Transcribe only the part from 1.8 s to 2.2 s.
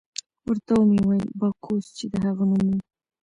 چې د